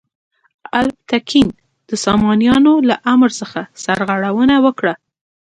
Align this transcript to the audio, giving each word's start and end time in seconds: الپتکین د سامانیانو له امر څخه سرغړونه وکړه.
الپتکین 0.79 1.47
د 1.89 1.91
سامانیانو 2.05 2.73
له 2.89 2.95
امر 3.13 3.29
څخه 3.39 3.59
سرغړونه 3.83 4.55
وکړه. 4.65 4.93